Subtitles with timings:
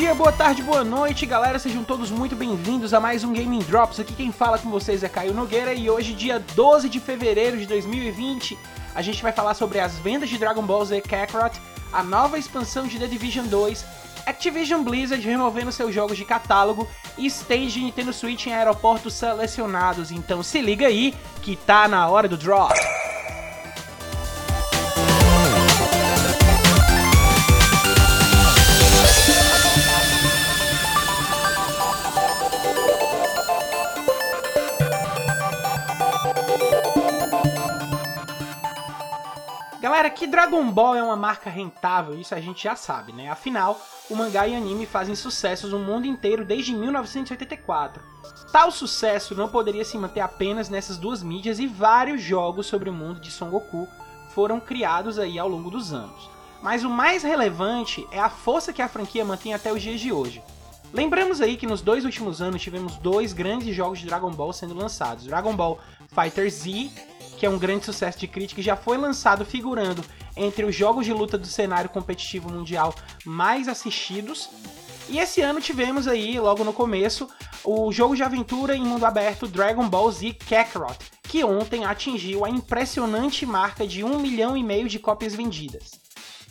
[0.00, 1.58] dia, boa tarde, boa noite, galera.
[1.58, 4.00] Sejam todos muito bem-vindos a mais um Gaming Drops.
[4.00, 7.66] Aqui quem fala com vocês é Caio Nogueira e hoje, dia 12 de fevereiro de
[7.66, 8.58] 2020,
[8.94, 11.60] a gente vai falar sobre as vendas de Dragon Ball Z Kakarot,
[11.92, 13.84] a nova expansão de The Division 2,
[14.24, 20.10] Activision Blizzard removendo seus jogos de catálogo e stage de Nintendo Switch em aeroportos selecionados.
[20.10, 22.72] Então se liga aí que tá na hora do drop.
[40.00, 43.28] Galera, que Dragon Ball é uma marca rentável, isso a gente já sabe, né?
[43.28, 48.02] Afinal, o mangá e anime fazem sucessos no mundo inteiro desde 1984.
[48.50, 52.94] Tal sucesso não poderia se manter apenas nessas duas mídias e vários jogos sobre o
[52.94, 53.86] mundo de Son Goku
[54.30, 56.30] foram criados aí ao longo dos anos.
[56.62, 60.10] Mas o mais relevante é a força que a franquia mantém até os dias de
[60.10, 60.42] hoje.
[60.94, 64.72] Lembramos aí que nos dois últimos anos tivemos dois grandes jogos de Dragon Ball sendo
[64.72, 65.78] lançados: Dragon Ball
[66.08, 66.90] Fighter Z
[67.40, 70.04] que é um grande sucesso de crítica já foi lançado figurando
[70.36, 74.50] entre os jogos de luta do cenário competitivo mundial mais assistidos.
[75.08, 77.26] E esse ano tivemos aí, logo no começo,
[77.64, 82.50] o jogo de aventura em mundo aberto Dragon Ball Z Kakarot, que ontem atingiu a
[82.50, 85.92] impressionante marca de um milhão e meio de cópias vendidas.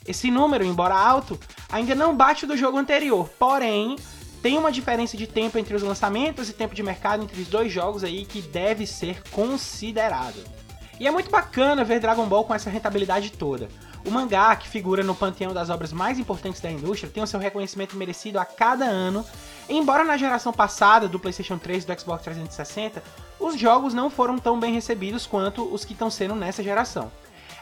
[0.07, 1.39] Esse número, embora alto,
[1.71, 3.95] ainda não bate do jogo anterior, porém
[4.41, 7.71] tem uma diferença de tempo entre os lançamentos e tempo de mercado entre os dois
[7.71, 10.58] jogos aí que deve ser considerado.
[10.99, 13.69] E é muito bacana ver Dragon Ball com essa rentabilidade toda.
[14.05, 17.39] O mangá, que figura no panteão das obras mais importantes da indústria, tem o seu
[17.39, 19.25] reconhecimento merecido a cada ano.
[19.69, 23.01] Embora na geração passada do PlayStation 3 e do Xbox 360,
[23.39, 27.09] os jogos não foram tão bem recebidos quanto os que estão sendo nessa geração.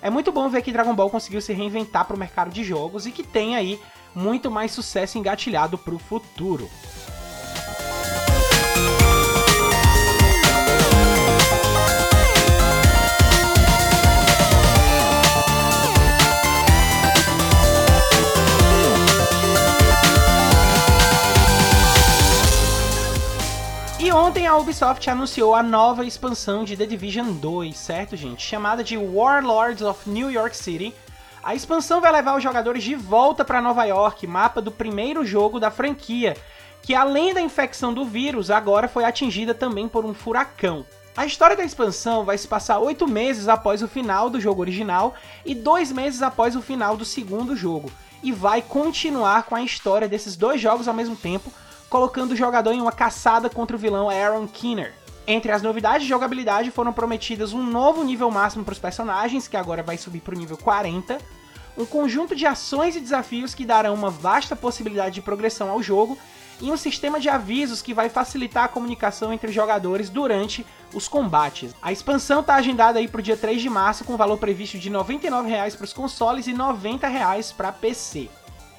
[0.02, 3.06] É muito bom ver que Dragon Ball conseguiu se reinventar para o mercado de jogos
[3.06, 3.80] e que tem aí
[4.16, 6.70] muito mais sucesso engatilhado para o futuro.
[24.12, 28.46] Ontem a Ubisoft anunciou a nova expansão de The Division 2, certo, gente?
[28.46, 30.94] Chamada de Warlords of New York City.
[31.44, 35.60] A expansão vai levar os jogadores de volta para Nova York, mapa do primeiro jogo
[35.60, 36.36] da franquia,
[36.82, 40.86] que além da infecção do vírus, agora foi atingida também por um furacão.
[41.16, 45.16] A história da expansão vai se passar oito meses após o final do jogo original
[45.46, 47.92] e dois meses após o final do segundo jogo,
[48.24, 51.52] e vai continuar com a história desses dois jogos ao mesmo tempo
[51.90, 54.94] colocando o jogador em uma caçada contra o vilão Aaron Keener.
[55.26, 59.58] Entre as novidades de jogabilidade foram prometidas um novo nível máximo para os personagens, que
[59.58, 61.18] agora vai subir para o nível 40,
[61.78, 66.18] um conjunto de ações e desafios que darão uma vasta possibilidade de progressão ao jogo,
[66.60, 71.08] e um sistema de avisos que vai facilitar a comunicação entre os jogadores durante os
[71.08, 71.76] combates.
[71.82, 74.90] A expansão está agendada aí para o dia 3 de março, com valor previsto de
[74.90, 78.30] R$ 99,00 para os consoles e R$ 90,00 para PC.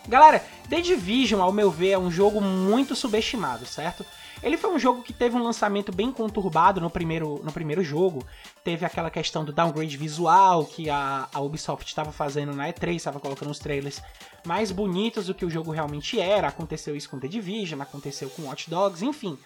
[0.08, 4.06] Galera, The Division, ao meu ver, é um jogo muito subestimado, certo?
[4.42, 8.24] Ele foi um jogo que teve um lançamento bem conturbado no primeiro, no primeiro jogo.
[8.64, 13.20] Teve aquela questão do downgrade visual que a, a Ubisoft estava fazendo na E3, estava
[13.20, 14.00] colocando os trailers
[14.46, 16.48] mais bonitos do que o jogo realmente era.
[16.48, 19.36] Aconteceu isso com The Division, aconteceu com Watch Dogs, enfim.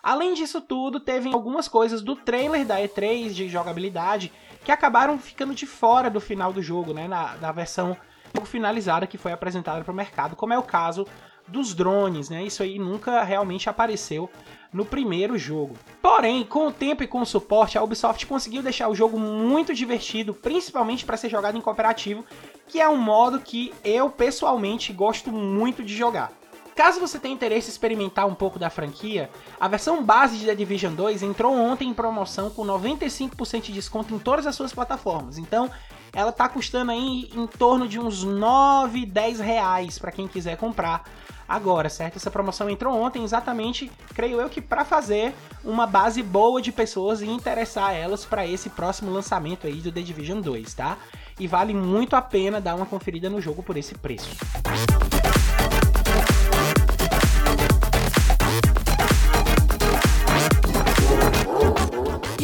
[0.00, 4.32] Além disso tudo, teve algumas coisas do trailer da E3 de jogabilidade
[4.64, 7.08] que acabaram ficando de fora do final do jogo, né?
[7.08, 7.96] Na, na versão
[8.44, 11.06] finalizada que foi apresentada para o mercado, como é o caso
[11.46, 12.42] dos drones, né?
[12.42, 14.30] Isso aí nunca realmente apareceu
[14.72, 15.76] no primeiro jogo.
[16.00, 19.74] Porém, com o tempo e com o suporte, a Ubisoft conseguiu deixar o jogo muito
[19.74, 22.24] divertido, principalmente para ser jogado em cooperativo,
[22.66, 26.32] que é um modo que eu pessoalmente gosto muito de jogar.
[26.74, 29.30] Caso você tenha interesse em experimentar um pouco da franquia,
[29.60, 34.14] a versão base de The Division 2 entrou ontem em promoção com 95% de desconto
[34.14, 35.36] em todas as suas plataformas.
[35.36, 35.70] Então,
[36.12, 41.04] ela tá custando aí em torno de uns 9, 10 reais para quem quiser comprar
[41.48, 42.16] agora, certo?
[42.16, 47.20] Essa promoção entrou ontem exatamente, creio eu que para fazer uma base boa de pessoas
[47.20, 50.96] e interessar elas para esse próximo lançamento aí do The Division 2, tá?
[51.38, 54.30] E vale muito a pena dar uma conferida no jogo por esse preço.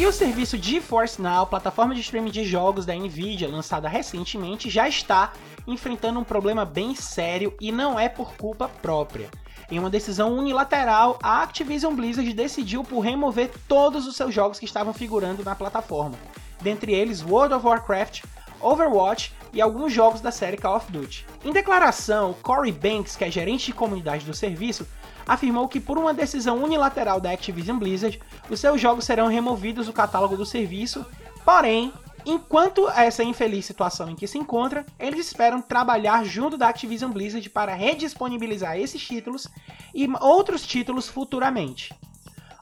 [0.09, 5.33] O serviço GeForce Now, plataforma de streaming de jogos da Nvidia, lançada recentemente, já está
[5.67, 9.29] enfrentando um problema bem sério e não é por culpa própria.
[9.69, 14.65] Em uma decisão unilateral, a Activision Blizzard decidiu por remover todos os seus jogos que
[14.65, 16.17] estavam figurando na plataforma,
[16.59, 18.23] dentre eles World of Warcraft,
[18.59, 21.23] Overwatch e alguns jogos da série Call of Duty.
[21.45, 24.87] Em declaração, Corey Banks, que é gerente de comunidade do serviço,
[25.29, 29.93] afirmou que por uma decisão unilateral da Activision Blizzard, os seus jogos serão removidos do
[29.93, 31.05] catálogo do serviço,
[31.45, 31.93] porém,
[32.25, 37.47] enquanto essa infeliz situação em que se encontra, eles esperam trabalhar junto da Activision Blizzard
[37.51, 39.47] para redisponibilizar esses títulos
[39.93, 41.93] e outros títulos futuramente.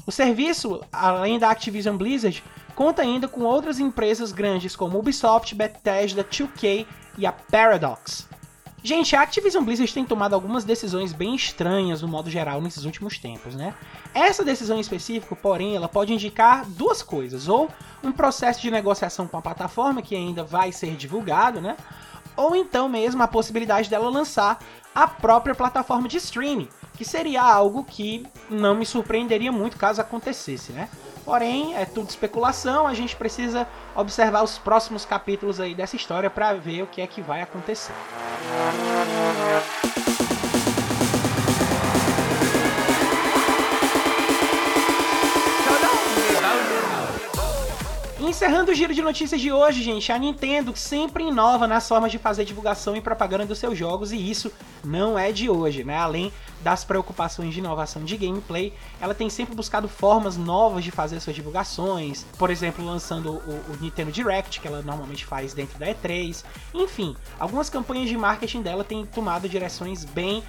[0.05, 2.43] O serviço, além da Activision Blizzard,
[2.75, 6.85] conta ainda com outras empresas grandes como Ubisoft, Bethesda, 2K
[7.17, 8.26] e a Paradox.
[8.87, 13.17] Gente, a Activision Blizzard tem tomado algumas decisões bem estranhas no modo geral nesses últimos
[13.17, 13.73] tempos, né?
[14.13, 17.69] Essa decisão em específico, porém, ela pode indicar duas coisas: ou
[18.01, 21.75] um processo de negociação com a plataforma que ainda vai ser divulgado, né?
[22.37, 24.57] Ou então mesmo a possibilidade dela lançar
[24.95, 30.71] a própria plataforma de streaming, que seria algo que não me surpreenderia muito caso acontecesse,
[30.71, 30.87] né?
[31.27, 36.53] Porém, é tudo especulação, a gente precisa observar os próximos capítulos aí dessa história para
[36.53, 37.91] ver o que é que vai acontecer.
[48.27, 52.17] Encerrando o giro de notícias de hoje, gente, a Nintendo sempre inova nas formas de
[52.17, 54.51] fazer divulgação e propaganda dos seus jogos, e isso
[54.83, 55.97] não é de hoje, né?
[55.97, 61.19] Além das preocupações de inovação de gameplay, ela tem sempre buscado formas novas de fazer
[61.21, 65.87] suas divulgações, por exemplo, lançando o, o Nintendo Direct, que ela normalmente faz dentro da
[65.87, 66.43] E3.
[66.73, 70.43] Enfim, algumas campanhas de marketing dela têm tomado direções bem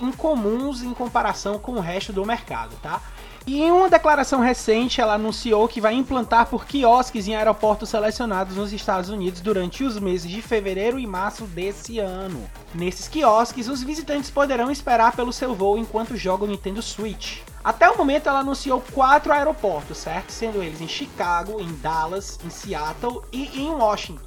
[0.00, 3.00] incomuns em comparação com o resto do mercado, tá?
[3.46, 8.56] E em uma declaração recente, ela anunciou que vai implantar por quiosques em aeroportos selecionados
[8.56, 12.42] nos Estados Unidos durante os meses de fevereiro e março desse ano.
[12.74, 17.38] Nesses quiosques, os visitantes poderão esperar pelo seu voo enquanto jogam Nintendo Switch.
[17.62, 20.32] Até o momento, ela anunciou quatro aeroportos, certo?
[20.32, 24.24] Sendo eles em Chicago, em Dallas, em Seattle e em Washington.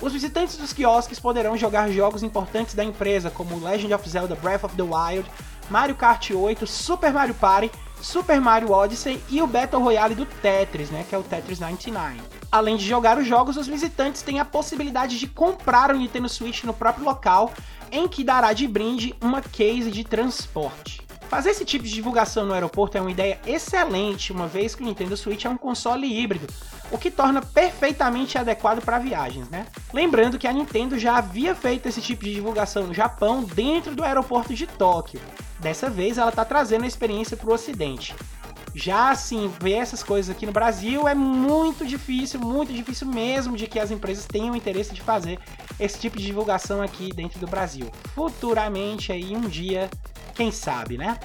[0.00, 4.64] Os visitantes dos quiosques poderão jogar jogos importantes da empresa, como Legend of Zelda Breath
[4.64, 5.30] of the Wild,
[5.68, 7.70] Mario Kart 8, Super Mario Party
[8.02, 12.20] Super Mario Odyssey e o Battle Royale do Tetris, né, que é o Tetris 99.
[12.50, 16.64] Além de jogar os jogos, os visitantes têm a possibilidade de comprar o Nintendo Switch
[16.64, 17.52] no próprio local,
[17.92, 21.00] em que dará de brinde uma case de transporte.
[21.28, 24.84] Fazer esse tipo de divulgação no aeroporto é uma ideia excelente, uma vez que o
[24.84, 26.46] Nintendo Switch é um console híbrido,
[26.92, 29.66] o que torna perfeitamente adequado para viagens, né?
[29.94, 34.04] Lembrando que a Nintendo já havia feito esse tipo de divulgação no Japão dentro do
[34.04, 35.18] aeroporto de Tóquio.
[35.58, 38.14] Dessa vez ela está trazendo a experiência para o Ocidente.
[38.74, 43.66] Já assim, ver essas coisas aqui no Brasil é muito difícil, muito difícil mesmo de
[43.66, 45.38] que as empresas tenham interesse de fazer
[45.80, 47.90] esse tipo de divulgação aqui dentro do Brasil.
[48.14, 49.90] Futuramente aí um dia
[50.34, 51.18] quem sabe, né?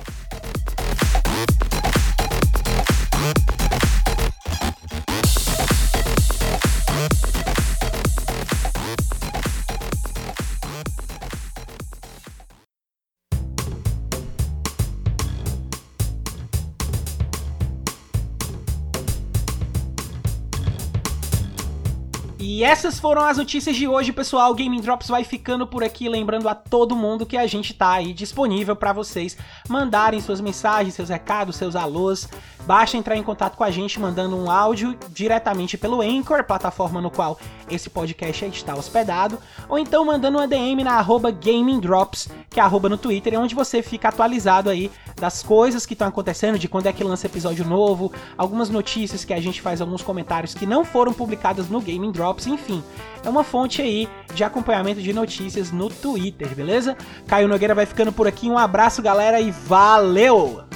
[22.49, 24.55] E essas foram as notícias de hoje, pessoal.
[24.55, 28.13] Gaming Drops vai ficando por aqui, lembrando a todo mundo que a gente tá aí
[28.13, 29.35] disponível para vocês
[29.67, 32.29] mandarem suas mensagens, seus recados, seus alôs.
[32.67, 37.09] Basta entrar em contato com a gente mandando um áudio diretamente pelo Anchor, plataforma no
[37.09, 37.39] qual
[37.71, 42.63] esse podcast está hospedado, ou então mandando uma DM na arroba Gaming Drops, que é
[42.63, 46.87] arroba no Twitter, onde você fica atualizado aí das coisas que estão acontecendo, de quando
[46.87, 50.83] é que lança episódio novo, algumas notícias que a gente faz alguns comentários que não
[50.83, 52.83] foram publicadas no Gaming Drops enfim,
[53.23, 56.97] é uma fonte aí de acompanhamento de notícias no Twitter, beleza?
[57.27, 60.66] Caio Nogueira vai ficando por aqui, um abraço galera e valeu!